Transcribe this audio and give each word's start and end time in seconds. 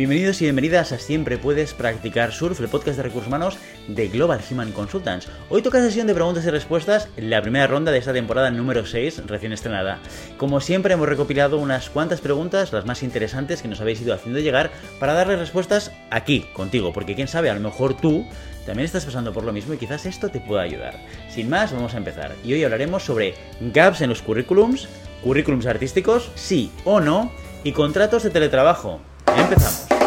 Bienvenidos 0.00 0.40
y 0.40 0.46
bienvenidas 0.46 0.92
a 0.92 0.98
Siempre 0.98 1.36
Puedes 1.36 1.74
Practicar 1.74 2.32
Surf, 2.32 2.58
el 2.58 2.68
podcast 2.68 2.96
de 2.96 3.02
recursos 3.02 3.28
humanos 3.28 3.58
de 3.86 4.08
Global 4.08 4.40
Human 4.50 4.72
Consultants. 4.72 5.28
Hoy 5.50 5.60
toca 5.60 5.78
sesión 5.82 6.06
de 6.06 6.14
preguntas 6.14 6.46
y 6.46 6.48
respuestas, 6.48 7.10
la 7.18 7.42
primera 7.42 7.66
ronda 7.66 7.92
de 7.92 7.98
esta 7.98 8.14
temporada 8.14 8.50
número 8.50 8.86
6, 8.86 9.26
recién 9.26 9.52
estrenada. 9.52 9.98
Como 10.38 10.62
siempre 10.62 10.94
hemos 10.94 11.06
recopilado 11.06 11.58
unas 11.58 11.90
cuantas 11.90 12.22
preguntas, 12.22 12.72
las 12.72 12.86
más 12.86 13.02
interesantes 13.02 13.60
que 13.60 13.68
nos 13.68 13.82
habéis 13.82 14.00
ido 14.00 14.14
haciendo 14.14 14.40
llegar, 14.40 14.70
para 14.98 15.12
darles 15.12 15.38
respuestas 15.38 15.92
aquí, 16.08 16.46
contigo, 16.54 16.94
porque 16.94 17.14
quién 17.14 17.28
sabe, 17.28 17.50
a 17.50 17.54
lo 17.54 17.60
mejor 17.60 17.92
tú 17.92 18.24
también 18.64 18.86
estás 18.86 19.04
pasando 19.04 19.34
por 19.34 19.44
lo 19.44 19.52
mismo 19.52 19.74
y 19.74 19.76
quizás 19.76 20.06
esto 20.06 20.30
te 20.30 20.40
pueda 20.40 20.62
ayudar. 20.62 20.94
Sin 21.28 21.50
más, 21.50 21.74
vamos 21.74 21.92
a 21.92 21.98
empezar. 21.98 22.34
Y 22.42 22.54
hoy 22.54 22.64
hablaremos 22.64 23.04
sobre 23.04 23.34
gaps 23.60 24.00
en 24.00 24.08
los 24.08 24.22
currículums, 24.22 24.88
currículums 25.22 25.66
artísticos, 25.66 26.30
sí 26.36 26.72
o 26.86 27.00
no, 27.00 27.30
y 27.64 27.72
contratos 27.72 28.22
de 28.22 28.30
teletrabajo. 28.30 29.02
Empezamos. 29.26 29.99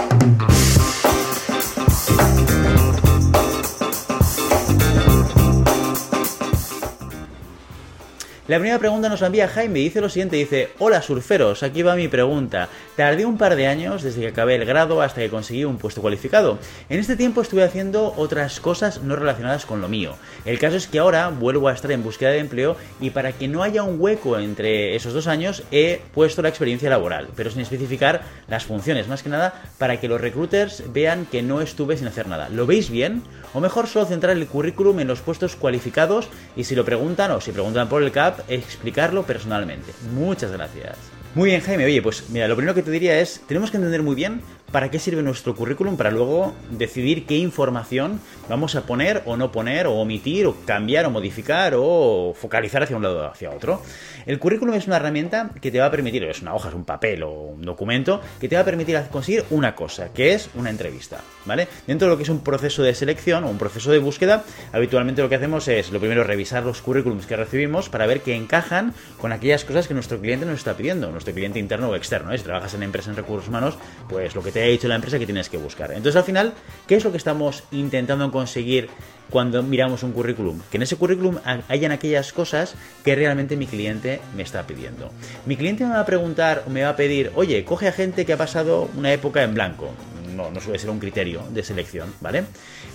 La 8.45 8.57
primera 8.57 8.77
pregunta 8.77 9.07
nos 9.07 9.21
la 9.21 9.27
envía 9.27 9.47
Jaime 9.47 9.79
y 9.79 9.83
dice 9.85 10.01
lo 10.01 10.09
siguiente, 10.09 10.35
dice, 10.35 10.67
hola 10.77 11.01
surferos, 11.01 11.63
aquí 11.63 11.81
va 11.81 11.95
mi 11.95 12.09
pregunta. 12.09 12.67
Tardé 12.97 13.25
un 13.25 13.37
par 13.37 13.55
de 13.55 13.67
años 13.67 14.03
desde 14.03 14.19
que 14.19 14.27
acabé 14.27 14.55
el 14.55 14.65
grado 14.65 15.01
hasta 15.01 15.21
que 15.21 15.29
conseguí 15.29 15.63
un 15.63 15.77
puesto 15.77 16.01
cualificado. 16.01 16.59
En 16.89 16.99
este 16.99 17.15
tiempo 17.15 17.41
estuve 17.41 17.63
haciendo 17.63 18.13
otras 18.17 18.59
cosas 18.59 19.01
no 19.01 19.15
relacionadas 19.15 19.65
con 19.65 19.79
lo 19.79 19.87
mío. 19.87 20.17
El 20.43 20.59
caso 20.59 20.75
es 20.75 20.87
que 20.87 20.99
ahora 20.99 21.29
vuelvo 21.29 21.69
a 21.69 21.73
estar 21.73 21.93
en 21.93 22.03
búsqueda 22.03 22.31
de 22.31 22.39
empleo 22.39 22.75
y 22.99 23.11
para 23.11 23.31
que 23.31 23.47
no 23.47 23.63
haya 23.63 23.83
un 23.83 23.95
hueco 23.97 24.37
entre 24.37 24.93
esos 24.93 25.13
dos 25.13 25.27
años 25.27 25.63
he 25.71 26.01
puesto 26.13 26.41
la 26.41 26.49
experiencia 26.49 26.89
laboral, 26.89 27.29
pero 27.37 27.49
sin 27.49 27.61
especificar 27.61 28.23
las 28.49 28.65
funciones, 28.65 29.07
más 29.07 29.23
que 29.23 29.29
nada 29.29 29.53
para 29.77 30.01
que 30.01 30.09
los 30.09 30.19
recruiters 30.19 30.83
vean 30.91 31.27
que 31.27 31.43
no 31.43 31.61
estuve 31.61 31.95
sin 31.95 32.07
hacer 32.07 32.27
nada. 32.27 32.49
¿Lo 32.49 32.65
veis 32.65 32.89
bien? 32.89 33.23
O 33.53 33.61
mejor 33.61 33.87
solo 33.87 34.05
centrar 34.05 34.35
el 34.35 34.47
currículum 34.47 34.99
en 34.99 35.07
los 35.07 35.21
puestos 35.21 35.55
cualificados 35.55 36.27
y 36.57 36.65
si 36.65 36.75
lo 36.75 36.83
preguntan 36.83 37.31
o 37.31 37.39
si 37.39 37.53
preguntan 37.53 37.87
por 37.87 38.03
el 38.03 38.11
CAP, 38.11 38.32
explicarlo 38.47 39.23
personalmente. 39.23 39.91
Muchas 40.13 40.51
gracias. 40.51 40.97
Muy 41.35 41.49
bien, 41.49 41.61
Jaime. 41.61 41.85
Oye, 41.85 42.01
pues 42.01 42.29
mira, 42.29 42.47
lo 42.47 42.55
primero 42.55 42.75
que 42.75 42.83
te 42.83 42.91
diría 42.91 43.19
es, 43.19 43.41
tenemos 43.47 43.71
que 43.71 43.77
entender 43.77 44.03
muy 44.03 44.15
bien 44.15 44.41
para 44.73 44.89
qué 44.89 44.97
sirve 44.97 45.21
nuestro 45.21 45.55
currículum 45.55 45.95
para 45.97 46.09
luego 46.09 46.55
decidir 46.71 47.27
qué 47.27 47.37
información 47.37 48.19
vamos 48.49 48.75
a 48.75 48.81
poner 48.81 49.21
o 49.25 49.37
no 49.37 49.51
poner, 49.51 49.85
o 49.85 49.93
omitir, 49.93 50.47
o 50.47 50.55
cambiar, 50.65 51.05
o 51.05 51.11
modificar, 51.11 51.75
o 51.77 52.33
focalizar 52.35 52.81
hacia 52.81 52.97
un 52.97 53.03
lado 53.03 53.21
o 53.21 53.27
hacia 53.27 53.51
otro. 53.51 53.81
El 54.25 54.39
currículum 54.39 54.73
es 54.73 54.87
una 54.87 54.95
herramienta 54.95 55.51
que 55.61 55.69
te 55.69 55.79
va 55.79 55.85
a 55.85 55.91
permitir, 55.91 56.23
es 56.23 56.41
una 56.41 56.55
hoja, 56.55 56.69
es 56.69 56.75
un 56.75 56.85
papel 56.85 57.21
o 57.21 57.31
un 57.31 57.61
documento, 57.61 58.19
que 58.41 58.49
te 58.49 58.55
va 58.55 58.63
a 58.63 58.65
permitir 58.65 58.99
conseguir 59.11 59.45
una 59.51 59.75
cosa, 59.75 60.11
que 60.11 60.33
es 60.33 60.49
una 60.55 60.71
entrevista, 60.71 61.21
¿vale? 61.45 61.67
Dentro 61.85 62.07
de 62.07 62.13
lo 62.13 62.17
que 62.17 62.23
es 62.23 62.29
un 62.29 62.43
proceso 62.43 62.81
de 62.81 62.95
selección 62.95 63.43
o 63.43 63.49
un 63.49 63.59
proceso 63.59 63.91
de 63.91 63.99
búsqueda, 63.99 64.43
habitualmente 64.71 65.21
lo 65.21 65.29
que 65.29 65.35
hacemos 65.35 65.67
es, 65.67 65.91
lo 65.91 65.99
primero, 65.99 66.23
revisar 66.23 66.63
los 66.63 66.81
currículums 66.81 67.27
que 67.27 67.35
recibimos 67.35 67.89
para 67.89 68.07
ver 68.07 68.21
que 68.21 68.35
encajan 68.35 68.95
con 69.21 69.31
aquellas 69.33 69.65
cosas 69.65 69.87
que 69.87 69.93
nuestro 69.93 70.19
cliente 70.19 70.47
nos 70.47 70.57
está 70.57 70.75
pidiendo, 70.75 71.11
nuestro 71.11 71.33
cliente 71.33 71.59
interno 71.59 71.89
o 71.89 71.95
externo. 71.95 72.33
¿eh? 72.33 72.39
Si 72.39 72.43
trabajas 72.43 72.73
en 72.73 72.81
empresas 72.81 73.09
en 73.09 73.17
recursos 73.17 73.49
humanos, 73.49 73.77
pues 74.09 74.33
lo 74.33 74.41
que 74.41 74.51
te 74.51 74.62
dicho 74.69 74.87
la 74.87 74.95
empresa 74.95 75.19
que 75.19 75.25
tienes 75.25 75.49
que 75.49 75.57
buscar. 75.57 75.91
Entonces, 75.91 76.15
al 76.15 76.23
final, 76.23 76.53
¿qué 76.87 76.95
es 76.95 77.03
lo 77.03 77.11
que 77.11 77.17
estamos 77.17 77.63
intentando 77.71 78.31
conseguir 78.31 78.89
cuando 79.29 79.63
miramos 79.63 80.03
un 80.03 80.11
currículum? 80.11 80.59
Que 80.71 80.77
en 80.77 80.83
ese 80.83 80.95
currículum 80.95 81.37
hayan 81.67 81.91
aquellas 81.91 82.33
cosas 82.33 82.75
que 83.03 83.15
realmente 83.15 83.55
mi 83.55 83.67
cliente 83.67 84.21
me 84.35 84.43
está 84.43 84.65
pidiendo. 84.67 85.11
Mi 85.45 85.57
cliente 85.57 85.83
me 85.85 85.91
va 85.91 86.01
a 86.01 86.05
preguntar 86.05 86.63
o 86.67 86.69
me 86.69 86.83
va 86.83 86.89
a 86.89 86.95
pedir, 86.95 87.31
oye, 87.35 87.63
coge 87.65 87.87
a 87.87 87.91
gente 87.91 88.25
que 88.25 88.33
ha 88.33 88.37
pasado 88.37 88.89
una 88.95 89.11
época 89.11 89.43
en 89.43 89.53
blanco. 89.53 89.91
No, 90.35 90.49
no 90.49 90.59
suele 90.59 90.79
ser 90.79 90.89
un 90.89 90.99
criterio 90.99 91.43
de 91.51 91.63
selección, 91.63 92.11
¿vale? 92.19 92.43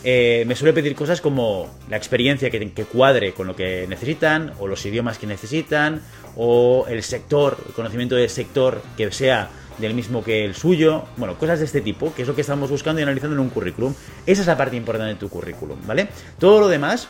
Eh, 0.03 0.45
me 0.47 0.57
suele 0.57 0.73
pedir 0.73 0.95
cosas 0.97 1.21
como 1.21 1.69
la 1.89 1.97
experiencia 1.97 2.51
que, 2.51 2.73
que 2.73 2.85
cuadre 2.85 3.33
con 3.33 3.47
lo 3.47 3.55
que 3.55 3.87
necesitan, 3.89 4.53
o 4.59 4.67
los 4.67 4.85
idiomas 4.85 5.19
que 5.19 5.27
necesitan, 5.29 6.03
o 6.37 6.87
el 6.89 7.03
sector, 7.03 7.57
el 7.67 7.75
conocimiento 7.75 8.15
del 8.15 8.31
sector 8.31 8.83
que 8.97 9.11
sea 9.13 9.51
del 9.79 9.95
mismo 9.95 10.25
que 10.25 10.45
el 10.45 10.55
suyo, 10.55 11.05
bueno, 11.17 11.39
cosas 11.39 11.59
de 11.61 11.65
este 11.65 11.81
tipo, 11.81 12.15
que 12.15 12.23
es 12.23 12.29
lo 12.29 12.35
que 12.35 12.41
estamos 12.41 12.71
buscando 12.71 13.01
y 13.01 13.03
analizando 13.03 13.35
en 13.35 13.41
un 13.41 13.51
currículum. 13.51 13.95
Esa 14.27 14.43
es 14.43 14.47
la 14.47 14.57
parte 14.57 14.77
importante 14.77 15.15
de 15.15 15.19
tu 15.19 15.29
currículum, 15.29 15.79
¿vale? 15.87 16.09
Todo 16.39 16.61
lo 16.61 16.69
demás 16.69 17.09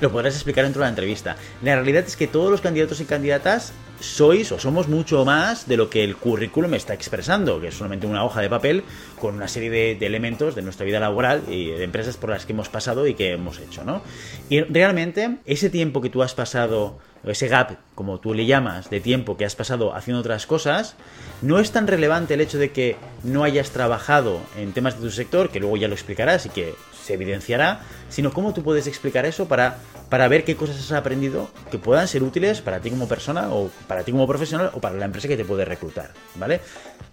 lo 0.00 0.10
podrás 0.10 0.34
explicar 0.34 0.64
dentro 0.64 0.80
de 0.80 0.86
la 0.86 0.90
entrevista. 0.90 1.36
La 1.62 1.74
realidad 1.74 2.04
es 2.06 2.16
que 2.16 2.26
todos 2.26 2.50
los 2.50 2.60
candidatos 2.60 3.00
y 3.00 3.04
candidatas 3.04 3.72
sois 4.00 4.50
o 4.50 4.58
somos 4.58 4.88
mucho 4.88 5.26
más 5.26 5.68
de 5.68 5.76
lo 5.76 5.90
que 5.90 6.02
el 6.02 6.16
currículum 6.16 6.72
está 6.72 6.94
expresando, 6.94 7.60
que 7.60 7.68
es 7.68 7.74
solamente 7.74 8.06
una 8.06 8.24
hoja 8.24 8.40
de 8.40 8.48
papel 8.48 8.82
con 9.20 9.34
una 9.34 9.46
serie 9.46 9.68
de, 9.68 9.96
de, 9.96 10.06
elementos 10.06 10.54
de 10.54 10.62
nuestra 10.62 10.86
vida 10.86 11.00
laboral 11.00 11.42
y 11.48 11.66
de 11.66 11.84
empresas 11.84 12.16
por 12.16 12.30
las 12.30 12.46
que 12.46 12.54
hemos 12.54 12.70
pasado 12.70 13.06
y 13.06 13.14
que 13.14 13.32
hemos 13.32 13.58
hecho, 13.58 13.84
¿no? 13.84 14.02
Y 14.48 14.62
realmente 14.62 15.36
ese 15.44 15.68
tiempo 15.68 16.00
que 16.00 16.08
tú 16.08 16.22
has 16.22 16.34
pasado 16.34 16.98
ese 17.24 17.48
gap, 17.48 17.76
como 17.94 18.18
tú 18.18 18.34
le 18.34 18.46
llamas, 18.46 18.90
de 18.90 19.00
tiempo 19.00 19.36
que 19.36 19.44
has 19.44 19.56
pasado 19.56 19.94
haciendo 19.94 20.20
otras 20.20 20.46
cosas, 20.46 20.96
no 21.42 21.58
es 21.58 21.70
tan 21.70 21.86
relevante 21.86 22.34
el 22.34 22.40
hecho 22.40 22.58
de 22.58 22.70
que 22.70 22.96
no 23.22 23.44
hayas 23.44 23.70
trabajado 23.70 24.40
en 24.56 24.72
temas 24.72 24.96
de 24.96 25.02
tu 25.02 25.10
sector, 25.10 25.50
que 25.50 25.60
luego 25.60 25.76
ya 25.76 25.88
lo 25.88 25.94
explicarás 25.94 26.46
y 26.46 26.50
que 26.50 26.74
se 27.04 27.14
evidenciará, 27.14 27.80
sino 28.08 28.32
cómo 28.32 28.54
tú 28.54 28.62
puedes 28.62 28.86
explicar 28.86 29.26
eso 29.26 29.48
para, 29.48 29.78
para 30.10 30.28
ver 30.28 30.44
qué 30.44 30.56
cosas 30.56 30.76
has 30.76 30.92
aprendido 30.92 31.48
que 31.70 31.78
puedan 31.78 32.06
ser 32.08 32.22
útiles 32.22 32.60
para 32.60 32.80
ti 32.80 32.90
como 32.90 33.08
persona 33.08 33.48
o 33.54 33.70
para 33.86 34.02
ti 34.02 34.10
como 34.12 34.26
profesional 34.26 34.70
o 34.74 34.80
para 34.80 34.96
la 34.96 35.06
empresa 35.06 35.28
que 35.28 35.36
te 35.36 35.44
puede 35.44 35.64
reclutar, 35.64 36.10
¿vale? 36.34 36.60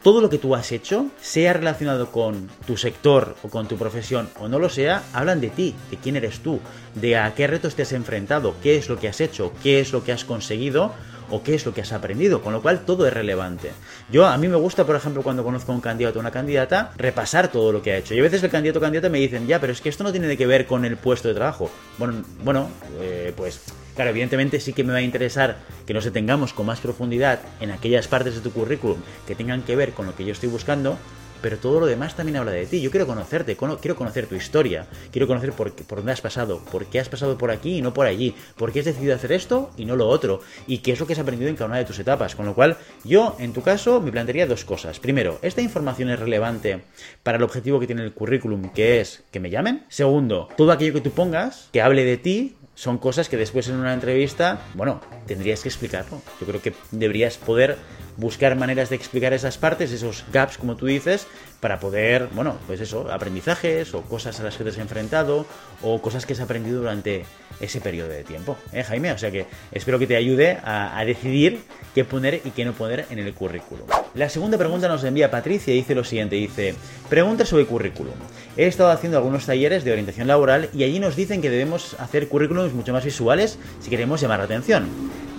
Todo 0.02 0.20
lo 0.20 0.30
que 0.30 0.40
tú 0.40 0.56
has 0.56 0.72
hecho, 0.72 1.08
sea 1.22 1.54
relacionado 1.54 2.12
con 2.12 2.50
tu 2.66 2.76
sector 2.76 3.36
o 3.44 3.50
con 3.50 3.68
tu 3.68 3.78
profesión 3.78 4.30
o 4.40 4.48
no 4.48 4.60
lo 4.60 4.70
sea, 4.70 5.04
hablan 5.14 5.40
de 5.40 5.50
ti, 5.50 5.76
de 5.92 5.98
quién 5.98 6.16
eres 6.16 6.40
tú, 6.40 6.60
de 6.96 7.18
a 7.18 7.34
qué 7.36 7.48
retos 7.48 7.76
te 7.76 7.84
has 7.84 7.94
enfrentado, 7.94 8.56
qué 8.62 8.78
es 8.78 8.90
lo 8.90 9.00
que 9.00 9.08
has 9.08 9.22
hecho, 9.22 9.54
qué 9.62 9.80
es 9.80 9.94
lo 9.94 10.04
que 10.04 10.12
has 10.12 10.26
conseguido 10.26 10.92
o 11.30 11.44
qué 11.44 11.56
es 11.56 11.66
lo 11.66 11.74
que 11.74 11.82
has 11.82 11.92
aprendido, 11.92 12.42
con 12.42 12.54
lo 12.54 12.62
cual 12.62 12.86
todo 12.86 13.08
es 13.08 13.14
relevante. 13.14 13.72
Yo, 14.12 14.26
a 14.26 14.38
mí 14.38 14.48
me 14.48 14.58
gusta, 14.58 14.86
por 14.86 14.96
ejemplo, 14.96 15.24
cuando 15.24 15.44
conozco 15.44 15.72
a 15.72 15.76
un 15.76 15.82
candidato 15.82 16.20
o 16.20 16.22
una 16.22 16.32
candidata, 16.32 16.92
repasar 16.98 17.50
todo 17.52 17.72
lo 17.72 17.82
que 17.82 17.92
ha 17.92 17.98
hecho. 17.98 18.14
Y 18.14 18.20
a 18.20 18.24
veces 18.24 18.44
el 18.44 18.50
candidato 18.50 18.80
o 18.80 18.82
candidata 18.82 19.10
me 19.10 19.20
dicen, 19.20 19.48
ya, 19.48 19.60
pero 19.60 19.74
es 19.74 19.82
que 19.82 19.90
esto 19.90 20.04
no 20.04 20.12
tiene 20.12 20.38
que 20.38 20.48
ver 20.48 20.66
con 20.66 20.86
el 20.86 20.98
puesto 20.98 21.28
de 21.28 21.34
trabajo. 21.34 21.70
Bueno, 21.98 22.24
bueno 22.44 22.70
eh, 23.00 23.34
pues 23.36 23.62
Claro, 23.98 24.12
evidentemente 24.12 24.60
sí 24.60 24.74
que 24.74 24.84
me 24.84 24.94
va 24.94 25.00
a 25.00 25.02
interesar 25.02 25.58
que 25.88 25.94
nos 25.96 26.06
detengamos 26.06 26.54
con 26.54 26.68
más 26.68 26.80
profundidad 26.80 27.40
en 27.60 27.72
aquellas 27.72 28.08
partes 28.08 28.36
de 28.36 28.42
tu 28.42 28.52
currículum 28.52 29.00
que 29.26 29.34
tengan 29.34 29.64
que 29.64 29.76
ver 29.76 29.94
con 29.94 30.06
lo 30.06 30.16
que 30.16 30.24
yo 30.24 30.34
estoy 30.34 30.50
buscando, 30.50 31.00
pero 31.42 31.58
todo 31.58 31.80
lo 31.80 31.86
demás 31.86 32.16
también 32.16 32.38
habla 32.38 32.52
de 32.52 32.66
ti. 32.66 32.82
Yo 32.82 32.92
quiero 32.92 33.08
conocerte, 33.08 33.56
quiero 33.56 33.96
conocer 33.96 34.28
tu 34.28 34.36
historia, 34.36 34.88
quiero 35.12 35.28
conocer 35.28 35.54
por, 35.54 35.74
dónde 35.96 36.12
has 36.12 36.22
pasado, 36.22 36.60
por 36.72 36.86
qué 36.86 37.00
has 37.00 37.10
pasado 37.10 37.38
por 37.38 37.52
aquí 37.52 37.78
y 37.78 37.82
no 37.82 37.94
por 37.94 38.06
allí, 38.06 38.36
por 38.56 38.72
qué 38.72 38.80
has 38.80 38.86
decidido 38.86 39.16
hacer 39.16 39.32
esto 39.32 39.72
y 39.78 39.86
no 39.86 39.96
lo 39.96 40.08
otro, 40.08 40.42
y 40.68 40.80
qué 40.80 40.92
es 40.92 41.00
lo 41.00 41.08
que 41.08 41.14
has 41.14 41.20
aprendido 41.20 41.50
en 41.50 41.56
cada 41.56 41.70
una 41.70 41.78
de 41.78 41.86
tus 41.86 42.00
etapas. 42.00 42.36
Con 42.36 42.46
lo 42.46 42.54
cual, 42.54 42.78
yo, 43.04 43.36
en 43.40 43.54
tu 43.54 43.62
caso, 43.62 44.02
me 44.02 44.12
plantearía 44.12 44.48
dos 44.48 44.66
cosas. 44.66 45.00
Primero, 45.00 45.40
¿esta 45.42 45.62
información 45.62 46.10
es 46.10 46.20
relevante 46.20 46.82
para 47.24 47.38
el 47.38 47.44
objetivo 47.44 47.80
que 47.80 47.88
tiene 47.88 48.04
el 48.04 48.14
currículum, 48.14 48.70
que 48.70 49.00
es 49.02 49.24
que 49.32 49.40
me 49.40 49.50
llamen? 49.50 49.86
Segundo, 49.90 50.50
todo 50.58 50.72
aquello 50.72 50.94
que 50.94 51.02
tú 51.02 51.12
pongas, 51.12 51.70
que 51.72 51.82
hable 51.82 52.04
de 52.04 52.18
ti, 52.18 52.58
son 52.78 53.00
cosas 53.00 53.28
que 53.28 53.38
después 53.38 53.68
en 53.70 53.76
una 53.76 53.92
entrevista, 53.92 54.62
bueno, 54.76 55.02
tendrías 55.26 55.62
que 55.62 55.70
explicarlo. 55.70 56.22
Yo 56.40 56.46
creo 56.46 56.62
que 56.62 56.74
deberías 56.92 57.38
poder 57.38 57.76
buscar 58.18 58.56
maneras 58.56 58.90
de 58.90 58.96
explicar 58.96 59.34
esas 59.34 59.58
partes, 59.58 59.92
esos 59.92 60.26
gaps, 60.34 60.58
como 60.58 60.76
tú 60.76 60.88
dices, 60.88 61.28
para 61.60 61.80
poder, 61.80 62.28
bueno, 62.34 62.58
pues 62.68 62.82
eso, 62.82 63.12
aprendizajes 63.12 63.94
o 63.94 64.02
cosas 64.02 64.40
a 64.40 64.44
las 64.44 64.58
que 64.58 64.64
te 64.64 64.72
has 64.72 64.78
enfrentado 64.78 65.46
o 65.82 66.02
cosas 66.02 66.26
que 66.26 66.34
has 66.34 66.40
aprendido 66.40 66.80
durante 66.80 67.26
ese 67.60 67.82
periodo 67.82 68.10
de 68.10 68.24
tiempo, 68.24 68.58
¿eh, 68.74 68.84
Jaime? 68.84 69.12
O 69.12 69.18
sea 69.18 69.32
que 69.32 69.46
espero 69.72 69.98
que 69.98 70.08
te 70.08 70.16
ayude 70.16 70.58
a, 70.64 71.04
decidir 71.06 71.62
qué 71.96 72.04
poner 72.04 72.42
y 72.44 72.52
qué 72.52 72.66
no 72.66 72.74
poner 72.74 73.06
en 73.10 73.20
el 73.20 73.34
currículum. 73.34 73.88
La 74.14 74.30
segunda 74.30 74.58
pregunta 74.58 74.88
nos 74.88 75.04
envía 75.04 75.32
Patricia 75.32 75.74
y 75.74 75.78
dice 75.78 75.96
lo 75.96 76.04
siguiente, 76.04 76.36
dice, 76.36 76.76
pregunta 77.10 77.46
sobre 77.46 77.66
currículum. 77.66 78.14
He 78.58 78.68
estado 78.68 78.92
haciendo 78.92 79.18
algunos 79.18 79.46
talleres 79.46 79.84
de 79.84 79.92
orientación 79.92 80.28
laboral 80.28 80.70
y 80.74 80.84
allí 80.84 81.00
nos 81.00 81.16
dicen 81.16 81.42
que 81.42 81.50
debemos 81.50 81.96
hacer 82.00 82.28
currículums 82.28 82.74
mucho 82.74 82.94
más 82.94 83.06
visuales 83.06 83.58
si 83.80 83.90
queremos 83.90 84.22
llamar 84.22 84.40
la 84.40 84.46
atención. 84.46 84.88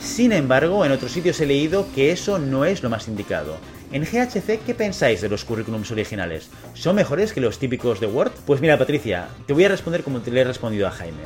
Sin 0.01 0.33
embargo, 0.33 0.85
en 0.85 0.93
otros 0.93 1.13
sitios 1.13 1.41
he 1.41 1.47
leído 1.47 1.87
que 1.95 2.13
eso 2.13 2.39
no 2.39 2.65
es 2.65 2.83
lo 2.83 2.91
más 2.91 3.09
indicado. 3.09 3.57
En 3.91 4.05
GHC, 4.05 4.61
¿qué 4.65 4.75
pensáis 4.75 5.21
de 5.21 5.29
los 5.29 5.45
currículums 5.45 5.91
originales? 5.91 6.51
¿Son 6.75 6.95
mejores 6.95 7.33
que 7.33 7.41
los 7.41 7.59
típicos 7.59 8.01
de 8.01 8.07
Word? 8.07 8.33
Pues 8.47 8.61
mira, 8.61 8.79
Patricia, 8.79 9.29
te 9.47 9.55
voy 9.55 9.65
a 9.65 9.69
responder 9.69 10.03
como 10.03 10.21
te 10.21 10.31
le 10.31 10.43
he 10.43 10.45
respondido 10.45 10.87
a 10.87 10.91
Jaime. 10.91 11.23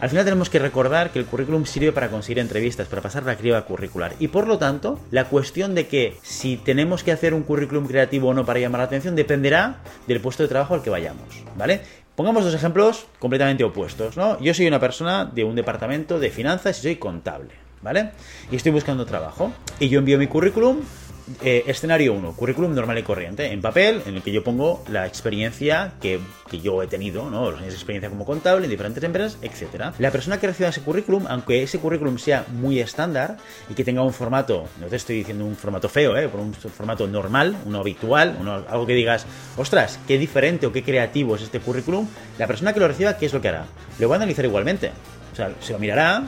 Al 0.00 0.10
final 0.10 0.24
tenemos 0.24 0.50
que 0.50 0.58
recordar 0.58 1.12
que 1.12 1.18
el 1.18 1.26
currículum 1.26 1.64
sirve 1.66 1.92
para 1.92 2.08
conseguir 2.08 2.40
entrevistas, 2.40 2.88
para 2.88 3.00
pasar 3.00 3.22
la 3.22 3.36
criba 3.36 3.64
curricular. 3.64 4.14
Y 4.18 4.28
por 4.28 4.48
lo 4.48 4.58
tanto, 4.58 4.98
la 5.10 5.26
cuestión 5.26 5.74
de 5.74 5.86
que 5.86 6.16
si 6.22 6.56
tenemos 6.56 7.04
que 7.04 7.12
hacer 7.12 7.32
un 7.32 7.42
currículum 7.42 7.86
creativo 7.86 8.28
o 8.28 8.34
no 8.34 8.44
para 8.44 8.58
llamar 8.58 8.80
la 8.80 8.86
atención 8.86 9.14
dependerá 9.14 9.82
del 10.08 10.20
puesto 10.20 10.42
de 10.42 10.48
trabajo 10.48 10.74
al 10.74 10.82
que 10.82 10.90
vayamos, 10.90 11.44
¿vale? 11.56 11.82
Pongamos 12.16 12.44
dos 12.44 12.54
ejemplos 12.54 13.06
completamente 13.18 13.62
opuestos, 13.62 14.16
¿no? 14.16 14.38
Yo 14.40 14.52
soy 14.52 14.66
una 14.66 14.80
persona 14.80 15.24
de 15.24 15.44
un 15.44 15.54
departamento 15.54 16.18
de 16.18 16.30
finanzas 16.30 16.78
y 16.80 16.82
soy 16.82 16.96
contable, 16.96 17.50
¿vale? 17.82 18.10
Y 18.50 18.56
estoy 18.56 18.72
buscando 18.72 19.06
trabajo. 19.06 19.52
Y 19.78 19.88
yo 19.88 19.98
envío 19.98 20.18
mi 20.18 20.26
currículum 20.26 20.80
eh, 21.42 21.64
escenario 21.66 22.12
1, 22.14 22.32
currículum 22.32 22.74
normal 22.74 22.98
y 22.98 23.02
corriente, 23.02 23.52
en 23.52 23.60
papel, 23.60 24.02
en 24.06 24.16
el 24.16 24.22
que 24.22 24.32
yo 24.32 24.42
pongo 24.42 24.82
la 24.90 25.06
experiencia 25.06 25.92
que, 26.00 26.18
que 26.50 26.60
yo 26.60 26.82
he 26.82 26.86
tenido, 26.86 27.30
¿no? 27.30 27.50
Los 27.50 27.60
años 27.60 27.72
de 27.72 27.76
experiencia 27.76 28.10
como 28.10 28.24
contable 28.24 28.64
en 28.64 28.70
diferentes 28.70 29.02
empresas, 29.04 29.38
etcétera. 29.40 29.94
La 29.98 30.10
persona 30.10 30.40
que 30.40 30.48
reciba 30.48 30.68
ese 30.68 30.82
currículum, 30.82 31.26
aunque 31.28 31.62
ese 31.62 31.78
currículum 31.78 32.18
sea 32.18 32.44
muy 32.52 32.80
estándar 32.80 33.36
y 33.68 33.74
que 33.74 33.84
tenga 33.84 34.02
un 34.02 34.12
formato, 34.12 34.66
no 34.80 34.86
te 34.86 34.96
estoy 34.96 35.16
diciendo 35.16 35.44
un 35.44 35.56
formato 35.56 35.88
feo, 35.88 36.16
¿eh? 36.16 36.28
Por 36.28 36.40
un 36.40 36.52
formato 36.52 37.06
normal, 37.06 37.56
uno 37.64 37.80
habitual, 37.80 38.36
uno, 38.40 38.64
algo 38.68 38.86
que 38.86 38.94
digas, 38.94 39.24
ostras, 39.56 40.00
qué 40.08 40.18
diferente 40.18 40.66
o 40.66 40.72
qué 40.72 40.82
creativo 40.82 41.36
es 41.36 41.42
este 41.42 41.60
currículum, 41.60 42.08
la 42.38 42.46
persona 42.46 42.72
que 42.72 42.80
lo 42.80 42.88
reciba, 42.88 43.16
¿qué 43.16 43.26
es 43.26 43.32
lo 43.32 43.40
que 43.40 43.48
hará? 43.48 43.66
Lo 43.98 44.08
va 44.08 44.16
a 44.16 44.18
analizar 44.18 44.44
igualmente. 44.44 44.90
O 45.32 45.36
sea, 45.36 45.54
se 45.60 45.72
lo 45.72 45.78
mirará, 45.78 46.24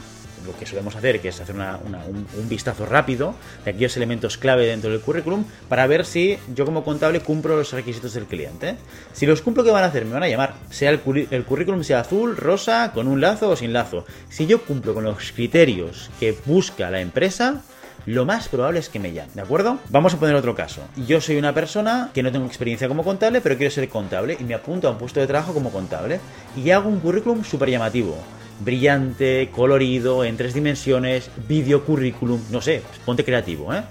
lo 0.46 0.56
que 0.56 0.66
solemos 0.66 0.96
hacer, 0.96 1.20
que 1.20 1.28
es 1.28 1.40
hacer 1.40 1.54
un, 1.56 2.48
vistazo 2.48 2.86
rápido 2.86 3.34
de 3.64 3.70
aquellos 3.70 3.96
elementos 3.96 4.36
clave 4.36 4.66
dentro 4.66 4.90
del 4.90 5.00
currículum 5.00 5.44
para 5.68 5.86
ver 5.86 6.04
si 6.04 6.38
yo 6.54 6.64
como 6.64 6.84
contable 6.84 7.20
cumplo 7.20 7.56
los 7.56 7.72
requisitos 7.72 8.14
del 8.14 8.24
cliente. 8.24 8.76
Si 9.12 9.26
los 9.26 9.42
cumplo, 9.42 9.64
¿qué 9.64 9.70
van 9.70 9.84
a 9.84 9.86
hacer? 9.86 10.04
Me 10.04 10.12
van 10.12 10.22
a 10.22 10.28
llamar. 10.28 10.54
Sea 10.70 10.90
el, 10.90 11.00
currículum 11.00 11.82
sea 11.82 12.00
azul, 12.00 12.36
rosa, 12.36 12.92
con 12.92 13.08
un 13.08 13.20
lazo 13.20 13.50
o 13.50 13.56
sin 13.56 13.72
lazo. 13.72 14.04
Si 14.28 14.46
yo 14.46 14.62
cumplo 14.62 14.94
con 14.94 15.04
los 15.04 15.32
criterios 15.32 16.10
que 16.20 16.36
busca 16.46 16.90
la 16.90 17.00
empresa, 17.00 17.62
lo 18.06 18.24
más 18.24 18.48
probable 18.48 18.80
es 18.80 18.88
que 18.88 18.98
me 18.98 19.12
llamen, 19.12 19.34
¿de 19.34 19.42
acuerdo? 19.42 19.78
Vamos 19.90 20.14
a 20.14 20.18
poner 20.18 20.34
otro 20.34 20.54
caso. 20.54 20.82
Yo 21.06 21.20
soy 21.20 21.36
una 21.36 21.54
persona 21.54 22.10
que 22.12 22.22
no 22.22 22.32
tengo 22.32 22.46
experiencia 22.46 22.88
como 22.88 23.04
contable, 23.04 23.40
pero 23.40 23.56
quiero 23.56 23.70
ser 23.70 23.88
contable 23.88 24.36
y 24.38 24.44
me 24.44 24.54
apunto 24.54 24.88
a 24.88 24.90
un 24.90 24.98
puesto 24.98 25.20
de 25.20 25.28
trabajo 25.28 25.54
como 25.54 25.70
contable 25.70 26.18
y 26.56 26.70
hago 26.70 26.88
un 26.88 26.98
currículum 26.98 27.44
súper 27.44 27.70
llamativo 27.70 28.16
brillante, 28.60 29.50
colorido, 29.54 30.24
en 30.24 30.36
tres 30.36 30.54
dimensiones, 30.54 31.30
video 31.48 31.84
currículum, 31.84 32.40
no 32.50 32.60
sé, 32.60 32.82
pues 32.86 32.98
ponte 33.00 33.24
creativo, 33.24 33.72
¿eh? 33.74 33.82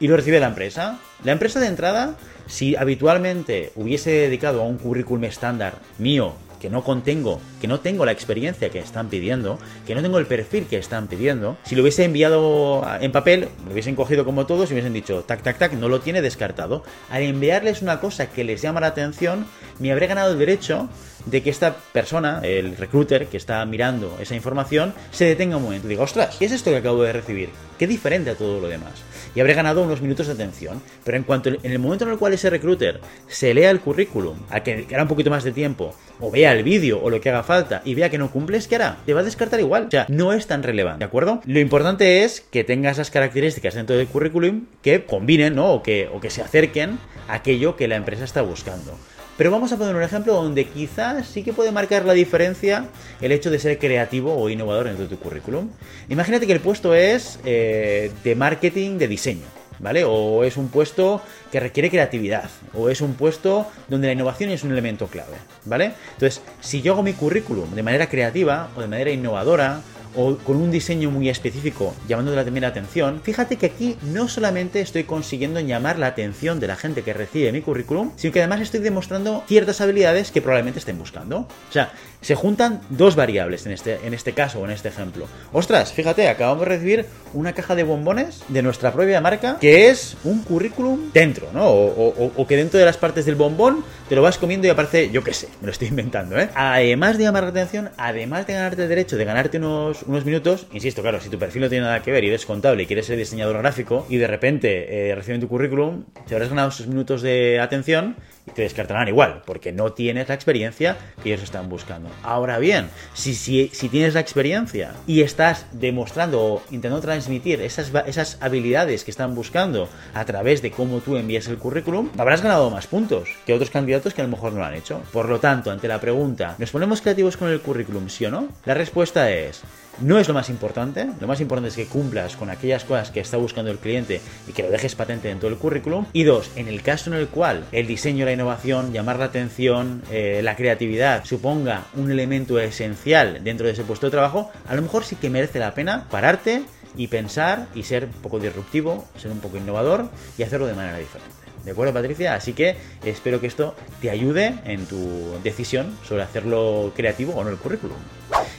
Y 0.00 0.08
lo 0.08 0.16
recibe 0.16 0.40
la 0.40 0.48
empresa. 0.48 0.98
La 1.24 1.32
empresa 1.32 1.60
de 1.60 1.68
entrada, 1.68 2.16
si 2.46 2.74
habitualmente 2.74 3.72
hubiese 3.76 4.10
dedicado 4.10 4.60
a 4.62 4.66
un 4.66 4.78
currículum 4.78 5.24
estándar 5.24 5.74
mío, 5.98 6.34
que 6.62 6.70
no 6.70 6.84
contengo, 6.84 7.40
que 7.60 7.66
no 7.66 7.80
tengo 7.80 8.04
la 8.04 8.12
experiencia 8.12 8.70
que 8.70 8.78
están 8.78 9.08
pidiendo, 9.08 9.58
que 9.84 9.96
no 9.96 10.02
tengo 10.02 10.20
el 10.20 10.26
perfil 10.26 10.66
que 10.66 10.78
están 10.78 11.08
pidiendo, 11.08 11.56
si 11.64 11.74
lo 11.74 11.82
hubiese 11.82 12.04
enviado 12.04 12.86
en 13.00 13.10
papel, 13.10 13.48
lo 13.66 13.72
hubiesen 13.72 13.96
cogido 13.96 14.24
como 14.24 14.46
todos 14.46 14.70
y 14.70 14.74
hubiesen 14.74 14.92
dicho, 14.92 15.24
tac, 15.24 15.42
tac, 15.42 15.58
tac, 15.58 15.72
no 15.72 15.88
lo 15.88 16.00
tiene 16.00 16.22
descartado. 16.22 16.84
Al 17.10 17.22
enviarles 17.22 17.82
una 17.82 17.98
cosa 17.98 18.30
que 18.30 18.44
les 18.44 18.62
llama 18.62 18.80
la 18.80 18.86
atención, 18.88 19.44
me 19.80 19.90
habré 19.90 20.06
ganado 20.06 20.32
el 20.32 20.38
derecho 20.38 20.88
de 21.26 21.42
que 21.42 21.50
esta 21.50 21.76
persona, 21.92 22.40
el 22.42 22.76
recruiter 22.76 23.26
que 23.26 23.36
está 23.36 23.64
mirando 23.66 24.16
esa 24.20 24.34
información, 24.34 24.94
se 25.10 25.24
detenga 25.24 25.56
un 25.56 25.64
momento 25.64 25.86
y 25.86 25.90
diga, 25.90 26.02
ostras, 26.02 26.36
¿qué 26.38 26.46
es 26.46 26.52
esto 26.52 26.70
que 26.70 26.78
acabo 26.78 27.02
de 27.02 27.12
recibir? 27.12 27.50
¿Qué 27.78 27.86
diferente 27.86 28.30
a 28.30 28.34
todo 28.34 28.60
lo 28.60 28.68
demás? 28.68 28.92
Y 29.34 29.40
habré 29.40 29.54
ganado 29.54 29.82
unos 29.82 30.02
minutos 30.02 30.26
de 30.26 30.34
atención. 30.34 30.82
Pero 31.04 31.16
en 31.16 31.24
cuanto 31.24 31.48
en 31.48 31.58
el 31.62 31.78
momento 31.78 32.04
en 32.04 32.12
el 32.12 32.18
cual 32.18 32.32
ese 32.32 32.50
recruiter 32.50 33.00
se 33.28 33.54
lea 33.54 33.70
el 33.70 33.80
currículum, 33.80 34.36
a 34.50 34.60
que 34.60 34.86
hará 34.92 35.02
un 35.02 35.08
poquito 35.08 35.30
más 35.30 35.42
de 35.42 35.52
tiempo, 35.52 35.94
o 36.20 36.30
vea 36.30 36.52
el 36.52 36.62
vídeo 36.62 37.00
o 37.02 37.10
lo 37.10 37.20
que 37.20 37.30
haga 37.30 37.42
falta 37.42 37.82
y 37.84 37.94
vea 37.94 38.10
que 38.10 38.18
no 38.18 38.30
cumples, 38.30 38.68
¿qué 38.68 38.76
hará? 38.76 38.98
Te 39.04 39.14
va 39.14 39.20
a 39.20 39.24
descartar 39.24 39.58
igual. 39.60 39.86
O 39.86 39.90
sea, 39.90 40.06
no 40.08 40.32
es 40.32 40.46
tan 40.46 40.62
relevante, 40.62 41.00
¿de 41.00 41.04
acuerdo? 41.06 41.40
Lo 41.44 41.60
importante 41.60 42.24
es 42.24 42.40
que 42.40 42.62
tenga 42.62 42.90
esas 42.90 43.10
características 43.10 43.74
dentro 43.74 43.96
del 43.96 44.06
currículum 44.06 44.66
que 44.82 45.04
combinen, 45.04 45.56
¿no? 45.56 45.72
O 45.72 45.82
que, 45.82 46.08
o 46.12 46.20
que 46.20 46.30
se 46.30 46.42
acerquen 46.42 46.98
a 47.28 47.34
aquello 47.34 47.76
que 47.76 47.88
la 47.88 47.96
empresa 47.96 48.24
está 48.24 48.42
buscando. 48.42 48.96
Pero 49.36 49.50
vamos 49.50 49.72
a 49.72 49.76
poner 49.76 49.94
un 49.94 50.02
ejemplo 50.02 50.34
donde 50.34 50.66
quizás 50.66 51.26
sí 51.26 51.42
que 51.42 51.52
puede 51.52 51.72
marcar 51.72 52.04
la 52.04 52.12
diferencia 52.12 52.86
el 53.20 53.32
hecho 53.32 53.50
de 53.50 53.58
ser 53.58 53.78
creativo 53.78 54.34
o 54.36 54.50
innovador 54.50 54.88
en 54.88 54.96
tu 55.08 55.18
currículum. 55.18 55.70
Imagínate 56.08 56.46
que 56.46 56.52
el 56.52 56.60
puesto 56.60 56.94
es 56.94 57.38
eh, 57.44 58.10
de 58.22 58.34
marketing 58.34 58.98
de 58.98 59.08
diseño. 59.08 59.46
¿Vale? 59.78 60.04
O 60.04 60.44
es 60.44 60.56
un 60.58 60.68
puesto 60.68 61.20
que 61.50 61.58
requiere 61.58 61.90
creatividad, 61.90 62.48
o 62.72 62.88
es 62.88 63.00
un 63.00 63.14
puesto 63.14 63.66
donde 63.88 64.06
la 64.06 64.12
innovación 64.12 64.50
es 64.50 64.62
un 64.62 64.70
elemento 64.70 65.08
clave, 65.08 65.34
¿vale? 65.64 65.94
Entonces, 66.12 66.40
si 66.60 66.82
yo 66.82 66.92
hago 66.92 67.02
mi 67.02 67.14
currículum 67.14 67.74
de 67.74 67.82
manera 67.82 68.08
creativa 68.08 68.70
o 68.76 68.80
de 68.80 68.86
manera 68.86 69.10
innovadora, 69.10 69.80
o 70.14 70.36
con 70.36 70.56
un 70.56 70.70
diseño 70.70 71.10
muy 71.10 71.28
específico 71.28 71.94
llamando 72.08 72.34
la 72.34 72.42
atención, 72.66 73.20
fíjate 73.22 73.56
que 73.56 73.66
aquí 73.66 73.96
no 74.02 74.28
solamente 74.28 74.80
estoy 74.80 75.04
consiguiendo 75.04 75.60
llamar 75.60 75.98
la 75.98 76.08
atención 76.08 76.60
de 76.60 76.66
la 76.66 76.76
gente 76.76 77.02
que 77.02 77.12
recibe 77.12 77.52
mi 77.52 77.60
currículum, 77.60 78.12
sino 78.16 78.32
que 78.32 78.40
además 78.40 78.60
estoy 78.60 78.80
demostrando 78.80 79.44
ciertas 79.46 79.80
habilidades 79.80 80.30
que 80.30 80.42
probablemente 80.42 80.78
estén 80.78 80.98
buscando. 80.98 81.40
O 81.40 81.72
sea, 81.72 81.92
se 82.20 82.34
juntan 82.34 82.80
dos 82.88 83.16
variables 83.16 83.66
en 83.66 83.72
este, 83.72 83.98
en 84.04 84.14
este 84.14 84.32
caso 84.32 84.60
o 84.60 84.64
en 84.64 84.70
este 84.70 84.88
ejemplo. 84.88 85.26
Ostras, 85.52 85.92
fíjate, 85.92 86.28
acabamos 86.28 86.60
de 86.60 86.66
recibir 86.66 87.06
una 87.34 87.52
caja 87.52 87.74
de 87.74 87.84
bombones 87.84 88.42
de 88.48 88.62
nuestra 88.62 88.92
propia 88.92 89.20
marca 89.20 89.58
que 89.60 89.88
es 89.88 90.16
un 90.24 90.42
currículum 90.42 91.10
dentro, 91.12 91.48
¿no? 91.52 91.66
O, 91.66 92.32
o 92.36 92.46
que 92.46 92.56
dentro 92.56 92.78
de 92.78 92.86
las 92.86 92.96
partes 92.96 93.24
del 93.24 93.34
bombón 93.34 93.84
te 94.08 94.16
lo 94.16 94.22
vas 94.22 94.38
comiendo 94.38 94.66
y 94.66 94.70
aparece, 94.70 95.10
yo 95.10 95.24
qué 95.24 95.32
sé, 95.32 95.48
me 95.60 95.66
lo 95.66 95.72
estoy 95.72 95.88
inventando, 95.88 96.38
¿eh? 96.38 96.50
Además 96.54 97.18
de 97.18 97.24
llamar 97.24 97.44
la 97.44 97.50
atención, 97.50 97.90
además 97.96 98.46
de 98.46 98.54
ganarte 98.54 98.82
el 98.82 98.88
derecho 98.88 99.16
de 99.16 99.24
ganarte 99.24 99.58
unos 99.58 100.01
unos, 100.06 100.24
minutos, 100.24 100.66
insisto, 100.72 101.02
claro, 101.02 101.20
si 101.20 101.28
tu 101.28 101.38
perfil 101.38 101.62
no 101.62 101.68
tiene 101.68 101.84
nada 101.84 102.02
que 102.02 102.10
ver 102.10 102.24
y 102.24 102.28
eres 102.28 102.46
contable 102.46 102.82
y 102.82 102.86
quieres 102.86 103.06
ser 103.06 103.18
diseñador 103.18 103.58
gráfico 103.58 104.06
y 104.08 104.16
de 104.16 104.26
repente 104.26 105.10
eh, 105.10 105.14
reciben 105.14 105.40
tu 105.40 105.48
currículum, 105.48 106.04
te 106.26 106.34
habrás 106.34 106.50
ganado 106.50 106.68
esos 106.68 106.86
minutos 106.86 107.22
de 107.22 107.60
atención 107.60 108.16
y 108.46 108.50
te 108.50 108.62
descartarán 108.62 109.08
igual, 109.08 109.42
porque 109.46 109.72
no 109.72 109.92
tienes 109.92 110.28
la 110.28 110.34
experiencia 110.34 110.96
que 111.22 111.30
ellos 111.30 111.42
están 111.42 111.68
buscando. 111.68 112.10
Ahora 112.22 112.58
bien, 112.58 112.88
si, 113.14 113.34
si, 113.34 113.68
si 113.68 113.88
tienes 113.88 114.14
la 114.14 114.20
experiencia 114.20 114.92
y 115.06 115.22
estás 115.22 115.66
demostrando 115.72 116.42
o 116.42 116.62
intentando 116.70 117.00
transmitir 117.00 117.60
esas, 117.60 117.92
esas 118.06 118.38
habilidades 118.40 119.04
que 119.04 119.10
están 119.10 119.34
buscando 119.34 119.88
a 120.14 120.24
través 120.24 120.62
de 120.62 120.70
cómo 120.70 121.00
tú 121.00 121.16
envías 121.16 121.46
el 121.48 121.58
currículum, 121.58 122.10
habrás 122.18 122.42
ganado 122.42 122.70
más 122.70 122.86
puntos 122.86 123.28
que 123.46 123.54
otros 123.54 123.70
candidatos 123.70 124.14
que 124.14 124.22
a 124.22 124.24
lo 124.24 124.30
mejor 124.30 124.52
no 124.52 124.60
lo 124.60 124.64
han 124.64 124.74
hecho. 124.74 125.02
Por 125.12 125.28
lo 125.28 125.38
tanto, 125.40 125.70
ante 125.70 125.88
la 125.88 126.00
pregunta, 126.00 126.56
¿nos 126.58 126.70
ponemos 126.70 127.00
creativos 127.00 127.36
con 127.36 127.48
el 127.48 127.60
currículum, 127.60 128.08
sí 128.08 128.26
o 128.26 128.30
no? 128.30 128.48
La 128.64 128.74
respuesta 128.74 129.30
es 129.30 129.62
no 130.00 130.18
es 130.18 130.26
lo 130.26 130.34
más 130.34 130.48
importante, 130.48 131.06
lo 131.20 131.26
más 131.26 131.40
importante 131.40 131.68
es 131.68 131.76
que 131.76 131.86
cumplas 131.86 132.36
con 132.36 132.50
aquellas 132.50 132.84
cosas 132.84 133.10
que 133.10 133.20
está 133.20 133.36
buscando 133.36 133.70
el 133.70 133.78
cliente 133.78 134.20
y 134.48 134.52
que 134.52 134.62
lo 134.62 134.70
dejes 134.70 134.94
patente 134.94 135.28
dentro 135.28 135.48
del 135.48 135.58
currículum. 135.58 136.06
Y 136.12 136.24
dos, 136.24 136.50
en 136.56 136.68
el 136.68 136.82
caso 136.82 137.10
en 137.10 137.16
el 137.16 137.28
cual 137.28 137.64
el 137.72 137.86
diseño, 137.86 138.24
la 138.24 138.31
innovación, 138.32 138.92
llamar 138.92 139.18
la 139.18 139.26
atención, 139.26 140.02
eh, 140.10 140.40
la 140.42 140.56
creatividad 140.56 141.24
suponga 141.24 141.86
un 141.94 142.10
elemento 142.10 142.58
esencial 142.58 143.42
dentro 143.44 143.66
de 143.66 143.72
ese 143.72 143.84
puesto 143.84 144.06
de 144.06 144.10
trabajo, 144.10 144.50
a 144.68 144.74
lo 144.74 144.82
mejor 144.82 145.04
sí 145.04 145.16
que 145.16 145.30
merece 145.30 145.58
la 145.58 145.74
pena 145.74 146.08
pararte 146.10 146.62
y 146.96 147.08
pensar 147.08 147.66
y 147.74 147.84
ser 147.84 148.04
un 148.04 148.22
poco 148.22 148.38
disruptivo, 148.38 149.06
ser 149.16 149.30
un 149.30 149.40
poco 149.40 149.56
innovador 149.56 150.08
y 150.36 150.42
hacerlo 150.42 150.66
de 150.66 150.74
manera 150.74 150.98
diferente. 150.98 151.42
¿De 151.64 151.70
acuerdo, 151.70 151.92
Patricia? 151.92 152.34
Así 152.34 152.54
que 152.54 152.76
espero 153.04 153.40
que 153.40 153.46
esto 153.46 153.74
te 154.00 154.10
ayude 154.10 154.54
en 154.64 154.84
tu 154.86 155.38
decisión 155.44 155.96
sobre 156.06 156.22
hacerlo 156.22 156.92
creativo 156.96 157.34
o 157.34 157.44
no 157.44 157.50
el 157.50 157.56
currículum. 157.56 157.96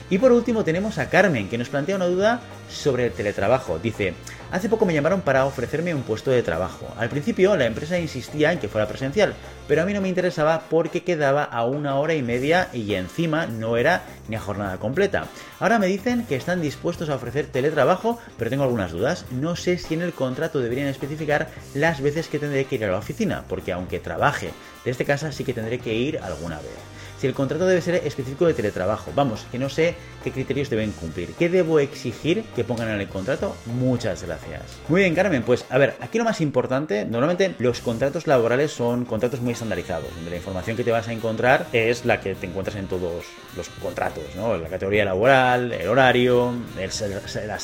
Y 0.08 0.18
por 0.18 0.32
último 0.32 0.64
tenemos 0.64 0.98
a 0.98 1.10
Carmen, 1.10 1.48
que 1.48 1.58
nos 1.58 1.68
plantea 1.68 1.96
una 1.96 2.06
duda 2.06 2.40
sobre 2.70 3.06
el 3.06 3.12
teletrabajo. 3.12 3.78
Dice, 3.78 4.14
hace 4.50 4.68
poco 4.68 4.86
me 4.86 4.94
llamaron 4.94 5.20
para 5.20 5.46
ofrecerme 5.46 5.94
un 5.94 6.02
puesto 6.02 6.30
de 6.30 6.42
trabajo. 6.42 6.86
Al 6.96 7.08
principio 7.08 7.56
la 7.56 7.66
empresa 7.66 7.98
insistía 7.98 8.52
en 8.52 8.58
que 8.58 8.68
fuera 8.68 8.88
presencial, 8.88 9.34
pero 9.68 9.82
a 9.82 9.84
mí 9.84 9.92
no 9.92 10.00
me 10.00 10.08
interesaba 10.08 10.64
porque 10.70 11.02
quedaba 11.02 11.44
a 11.44 11.64
una 11.64 11.96
hora 11.96 12.14
y 12.14 12.22
media 12.22 12.68
y 12.72 12.94
encima 12.94 13.46
no 13.46 13.76
era 13.76 14.02
ni 14.28 14.36
a 14.36 14.40
jornada 14.40 14.78
completa. 14.78 15.26
Ahora 15.60 15.78
me 15.78 15.86
dicen 15.86 16.24
que 16.26 16.36
están 16.36 16.60
dispuestos 16.60 17.08
a 17.08 17.16
ofrecer 17.16 17.46
teletrabajo, 17.46 18.18
pero 18.38 18.50
tengo 18.50 18.64
algunas 18.64 18.92
dudas. 18.92 19.26
No 19.30 19.56
sé 19.56 19.78
si 19.78 19.94
en 19.94 20.02
el 20.02 20.12
contrato 20.12 20.60
deberían 20.60 20.88
especificar 20.88 21.48
las 21.74 22.00
veces 22.00 22.28
que 22.28 22.38
tendré 22.38 22.64
que 22.64 22.76
ir 22.76 22.84
a 22.84 22.90
la 22.90 22.98
oficina, 22.98 23.44
porque 23.48 23.72
aunque 23.72 24.00
trabaje 24.00 24.50
desde 24.84 25.04
casa 25.04 25.32
sí 25.32 25.44
que 25.44 25.54
tendré 25.54 25.78
que 25.78 25.94
ir 25.94 26.18
alguna 26.18 26.58
vez 26.58 26.93
si 27.24 27.28
el 27.28 27.34
contrato 27.34 27.64
debe 27.64 27.80
ser 27.80 27.94
específico 27.94 28.44
de 28.46 28.52
teletrabajo. 28.52 29.10
Vamos, 29.14 29.46
que 29.50 29.58
no 29.58 29.70
sé 29.70 29.94
qué 30.22 30.30
criterios 30.30 30.68
deben 30.68 30.92
cumplir. 30.92 31.30
¿Qué 31.38 31.48
debo 31.48 31.80
exigir 31.80 32.44
que 32.54 32.64
pongan 32.64 32.90
en 32.90 33.00
el 33.00 33.08
contrato? 33.08 33.56
Muchas 33.64 34.22
gracias. 34.24 34.60
Muy 34.88 35.00
bien, 35.00 35.14
Carmen, 35.14 35.42
pues 35.42 35.64
a 35.70 35.78
ver, 35.78 35.94
aquí 36.00 36.18
lo 36.18 36.24
más 36.24 36.42
importante, 36.42 37.06
normalmente 37.06 37.54
los 37.60 37.80
contratos 37.80 38.26
laborales 38.26 38.72
son 38.72 39.06
contratos 39.06 39.40
muy 39.40 39.54
estandarizados, 39.54 40.14
donde 40.14 40.32
la 40.32 40.36
información 40.36 40.76
que 40.76 40.84
te 40.84 40.90
vas 40.90 41.08
a 41.08 41.14
encontrar 41.14 41.66
es 41.72 42.04
la 42.04 42.20
que 42.20 42.34
te 42.34 42.46
encuentras 42.46 42.76
en 42.76 42.88
todos 42.88 43.24
los 43.56 43.70
contratos, 43.70 44.24
¿no? 44.36 44.58
La 44.58 44.68
categoría 44.68 45.06
laboral, 45.06 45.72
el 45.72 45.88
horario, 45.88 46.52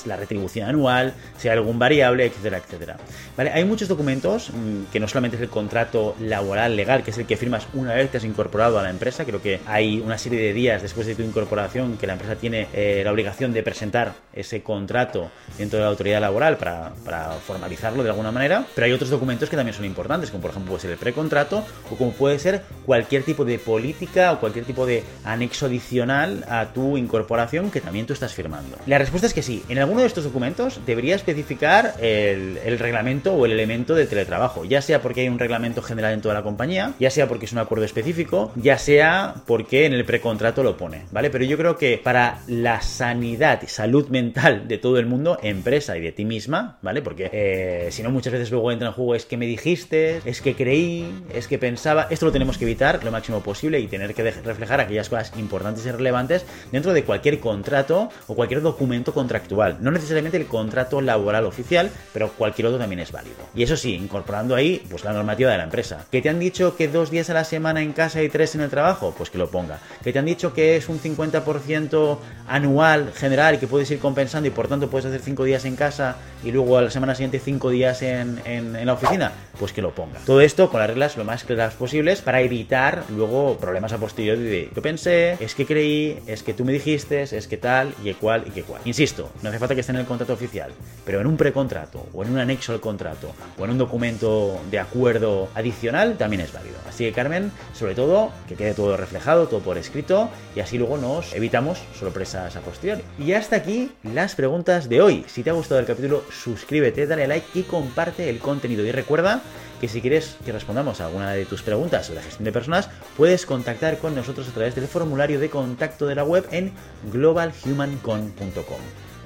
la 0.07 0.17
retribución 0.17 0.71
anual, 0.71 1.13
si 1.37 1.49
hay 1.49 1.59
algún 1.59 1.79
variable, 1.79 2.25
etcétera, 2.25 2.57
etcétera. 2.57 2.97
Vale, 3.37 3.51
hay 3.51 3.65
muchos 3.65 3.89
documentos 3.89 4.49
mm, 4.49 4.91
que 4.91 5.01
no 5.01 5.07
solamente 5.07 5.37
es 5.37 5.43
el 5.43 5.51
contrato 5.51 6.17
laboral 6.19 6.77
legal, 6.77 7.03
que 7.03 7.11
es 7.11 7.19
el 7.19 7.27
que 7.27 7.37
firmas 7.37 7.67
una 7.75 7.93
vez 7.93 8.09
que 8.09 8.17
has 8.17 8.25
incorporado 8.25 8.79
a 8.79 8.83
la 8.83 8.89
empresa, 8.89 9.27
creo 9.27 9.43
que 9.43 9.50
hay 9.67 10.01
una 10.01 10.19
serie 10.19 10.41
de 10.41 10.53
días 10.53 10.83
después 10.83 11.07
de 11.07 11.15
tu 11.15 11.23
incorporación 11.23 11.97
que 11.97 12.07
la 12.07 12.13
empresa 12.13 12.37
tiene 12.37 12.69
eh, 12.73 13.03
la 13.05 13.11
obligación 13.11 13.53
de 13.53 13.63
presentar 13.63 14.15
ese 14.33 14.63
contrato 14.63 15.31
dentro 15.59 15.79
de 15.79 15.85
la 15.85 15.91
autoridad 15.91 16.21
laboral 16.21 16.57
para, 16.57 16.93
para, 17.05 17.31
formalizarlo 17.47 18.03
de 18.03 18.11
alguna 18.11 18.31
manera, 18.31 18.67
pero 18.75 18.85
hay 18.85 18.93
otros 18.93 19.11
documentos 19.11 19.49
que 19.49 19.57
también 19.57 19.75
son 19.75 19.85
importantes, 19.85 20.31
como 20.31 20.43
por 20.43 20.51
ejemplo 20.51 20.71
puede 20.71 20.83
ser 20.83 20.91
el 20.93 20.99
precontrato 20.99 21.65
o 21.91 21.97
como 21.97 22.13
puede 22.13 22.39
ser 22.39 22.63
cualquier 22.87 23.23
tipo 23.23 23.45
de 23.45 23.59
política 23.59 24.33
o 24.33 24.41
cualquier 24.41 24.65
tipo 24.65 24.87
de 24.87 25.03
anexo 25.25 25.67
adicional 25.67 26.45
a 26.49 26.67
tu 26.73 26.97
incorporación 26.97 27.71
que 27.71 27.81
también 27.81 28.07
tú 28.07 28.13
estás 28.13 28.35
firmando. 28.35 28.77
La 28.87 28.99
respuesta 28.99 29.27
es 29.27 29.35
que 29.35 29.43
sí, 29.43 29.63
en 29.69 29.79
alguno 29.79 30.01
de 30.03 30.07
estos 30.07 30.25
documentos 30.25 30.81
debería 30.87 31.17
especificar 31.17 31.95
el, 32.01 32.59
el 32.65 32.79
reglamento 32.79 33.33
o 33.35 33.47
el 33.47 33.53
elemento 33.53 33.95
de 33.95 34.07
teletrabajo, 34.07 34.65
ya 34.65 34.83
sea 34.83 35.03
porque 35.03 35.23
hay 35.23 35.29
un 35.29 35.39
reglamento 35.39 35.83
general 35.83 36.15
en 36.15 36.21
toda 36.21 36.35
la 36.35 36.43
compañía, 36.43 36.93
ya 36.99 37.11
sea 37.11 37.29
porque 37.29 37.47
es 37.47 37.53
un 37.53 37.59
acuerdo 37.59 37.85
específico, 37.85 38.53
ya 38.57 38.79
sea 38.79 39.35
porque 39.47 39.87
en 39.87 39.93
el 39.93 40.05
precontrato 40.05 40.63
lo 40.63 40.77
pone, 40.77 41.05
¿vale? 41.11 41.31
Pero 41.31 41.45
yo 41.45 41.57
creo 41.57 41.77
que 41.77 42.01
para 42.03 42.41
la 42.47 42.81
sanidad 42.83 43.61
y 43.63 43.67
salud 43.67 44.09
mental 44.09 44.69
de 44.69 44.79
todo 44.79 44.99
el 44.99 45.07
mundo, 45.07 45.39
empresa 45.43 45.97
y 45.97 46.01
de 46.01 46.13
ti 46.13 46.25
misma, 46.25 46.79
¿vale? 46.83 47.03
Porque 47.03 47.31
eh, 47.33 47.89
si 47.91 48.03
no, 48.03 48.11
muchas 48.11 48.33
veces 48.33 48.51
luego 48.51 48.73
entra 48.73 48.89
en 48.89 48.95
juego 48.95 49.15
es 49.15 49.27
que 49.27 49.37
me 49.37 49.47
dijiste, 49.47 50.21
es 50.25 50.41
que 50.41 50.55
creí, 50.55 51.13
es 51.33 51.49
que 51.49 51.59
pensaba. 51.59 52.07
Esto 52.11 52.27
lo 52.27 52.33
tenemos 52.33 52.59
que 52.59 52.65
evitar 52.65 53.03
lo 53.05 53.11
máximo 53.11 53.41
posible 53.41 53.81
y 53.81 53.87
tener 53.87 54.15
que 54.15 54.23
reflejar 54.23 54.81
aquellas 54.81 55.09
cosas 55.09 55.33
importantes 55.37 55.87
y 55.87 55.91
relevantes 55.91 56.45
dentro 56.73 56.93
de 56.93 57.05
cualquier 57.05 57.41
contrato 57.41 58.11
o 58.27 58.35
cualquier 58.35 58.63
documento 58.63 59.13
contractual. 59.13 59.79
No 59.81 59.91
necesariamente 59.91 60.37
el 60.37 60.47
contrato 60.47 61.01
laboral 61.01 61.47
oficial, 61.47 61.91
pero 62.13 62.33
cualquier 62.33 62.69
otro 62.69 62.79
también 62.79 63.01
es 63.01 63.13
válido. 63.13 63.37
Y 63.55 63.63
eso 63.63 63.77
sí, 63.77 63.95
incorporando 63.95 64.55
ahí 64.55 64.83
pues 64.91 65.05
la 65.05 65.13
normativa 65.13 65.51
de 65.51 65.59
la 65.59 65.65
empresa. 65.65 66.07
¿Que 66.11 66.23
te 66.23 66.29
han 66.29 66.39
dicho 66.39 66.77
que 66.77 66.89
dos 66.89 67.11
días 67.11 67.31
a 67.31 67.35
la 67.35 67.45
semana 67.45 67.83
en 67.83 67.93
casa 67.93 68.23
y 68.23 68.29
tres 68.29 68.55
en 68.55 68.63
el 68.63 68.71
trabajo? 68.71 69.15
Pues 69.21 69.29
que 69.29 69.37
lo 69.37 69.51
ponga. 69.51 69.79
¿Que 70.03 70.15
te 70.15 70.19
han 70.19 70.25
dicho 70.25 70.55
que 70.55 70.77
es 70.77 70.89
un 70.89 70.99
50% 70.99 72.19
anual 72.49 73.13
general 73.15 73.61
que 73.61 73.67
puedes 73.67 73.91
ir 73.91 73.99
compensando 73.99 74.49
y 74.49 74.51
por 74.51 74.67
tanto 74.67 74.89
puedes 74.89 75.05
hacer 75.05 75.21
cinco 75.21 75.45
días 75.45 75.67
en 75.67 75.77
casa 75.77 76.17
y 76.43 76.51
luego 76.51 76.79
a 76.79 76.81
la 76.81 76.91
semana 76.91 77.15
siguiente 77.15 77.39
cinco 77.39 77.69
días 77.69 78.01
en, 78.01 78.41
en, 78.47 78.87
la 78.87 78.95
oficina? 78.95 79.33
Pues 79.61 79.75
que 79.75 79.83
lo 79.83 79.95
ponga. 79.95 80.19
Todo 80.25 80.41
esto 80.41 80.71
con 80.71 80.81
las 80.81 80.89
reglas 80.89 81.19
lo 81.19 81.25
más 81.25 81.45
claras 81.45 81.75
posibles 81.75 82.23
para 82.23 82.41
evitar 82.41 83.05
luego 83.11 83.59
problemas 83.59 83.93
a 83.93 83.99
posteriori 83.99 84.41
de 84.43 84.71
yo 84.75 84.81
pensé, 84.81 85.37
es 85.39 85.55
que 85.55 85.67
creí, 85.67 86.19
es 86.27 86.43
que 86.43 86.55
tú 86.55 86.65
me 86.65 86.73
dijiste, 86.73 87.23
es 87.25 87.47
que 87.47 87.59
tal 87.59 87.93
y 88.01 88.05
que 88.05 88.15
cual 88.15 88.45
y 88.47 88.53
que 88.53 88.63
cual. 88.63 88.81
Insisto, 88.87 89.31
no 89.43 89.51
hace 89.51 89.59
falta 89.59 89.75
que 89.75 89.83
esté 89.83 89.93
en 89.93 89.99
el 89.99 90.07
contrato 90.07 90.33
oficial, 90.33 90.73
pero 91.05 91.21
en 91.21 91.27
un 91.27 91.37
precontrato 91.37 92.07
o 92.15 92.25
en 92.25 92.31
un 92.31 92.39
anexo 92.39 92.73
al 92.73 92.81
contrato 92.81 93.35
o 93.59 93.65
en 93.67 93.73
un 93.73 93.77
documento 93.77 94.59
de 94.71 94.79
acuerdo 94.79 95.51
adicional 95.55 96.17
también 96.17 96.41
es 96.41 96.55
válido. 96.55 96.77
Así 96.89 97.05
que 97.05 97.13
Carmen, 97.13 97.53
sobre 97.75 97.95
todo, 97.95 98.31
que 98.49 98.55
quede 98.55 98.73
todo 98.73 98.97
reflejado, 98.97 99.47
todo 99.47 99.61
por 99.61 99.77
escrito 99.77 100.31
y 100.57 100.61
así 100.61 100.79
luego 100.79 100.97
nos 100.97 101.35
evitamos 101.35 101.83
sorpresas 101.99 102.57
a 102.57 102.61
posteriori. 102.61 103.03
Y 103.19 103.35
hasta 103.35 103.57
aquí 103.57 103.93
las 104.05 104.35
preguntas 104.35 104.89
de 104.89 105.03
hoy. 105.03 105.27
Si 105.29 105.43
te 105.43 105.51
ha 105.51 105.53
gustado 105.53 105.81
el 105.81 105.87
capítulo, 105.87 106.25
suscríbete, 106.31 107.07
dale 107.07 107.27
like 107.27 107.59
y 107.59 107.65
comparte 107.65 108.31
el 108.31 108.39
contenido. 108.39 108.87
Y 108.87 108.93
recuerda 108.93 109.43
que 109.81 109.89
si 109.89 110.01
quieres 110.01 110.37
que 110.45 110.53
respondamos 110.53 111.01
a 111.01 111.07
alguna 111.07 111.31
de 111.33 111.47
tus 111.47 111.63
preguntas 111.63 112.07
sobre 112.07 112.21
la 112.21 112.25
gestión 112.25 112.45
de 112.45 112.53
personas, 112.53 112.91
puedes 113.17 113.47
contactar 113.47 113.99
con 113.99 114.15
nosotros 114.15 114.49
a 114.49 114.53
través 114.53 114.75
del 114.75 114.87
formulario 114.87 115.41
de 115.41 115.51
contacto 115.51 116.07
de 116.07 116.15
la 116.15 116.25
web 116.25 116.47
en 116.51 116.73
globalhumancon.com 117.13 118.81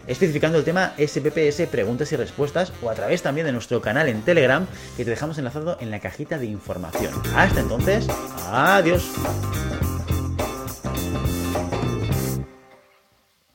especificando 0.06 0.58
el 0.58 0.64
tema 0.64 0.92
SPPS 0.98 1.66
preguntas 1.70 2.12
y 2.12 2.16
respuestas 2.16 2.72
o 2.82 2.90
a 2.90 2.94
través 2.94 3.22
también 3.22 3.46
de 3.46 3.52
nuestro 3.52 3.80
canal 3.80 4.08
en 4.08 4.22
Telegram 4.22 4.66
que 4.96 5.04
te 5.04 5.10
dejamos 5.10 5.38
enlazado 5.38 5.78
en 5.80 5.90
la 5.90 6.00
cajita 6.00 6.38
de 6.38 6.46
información. 6.46 7.14
Hasta 7.34 7.60
entonces, 7.60 8.06
adiós. 8.50 9.10